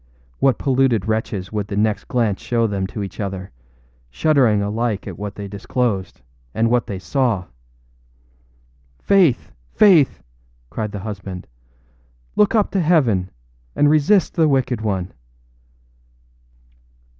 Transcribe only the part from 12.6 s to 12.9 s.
to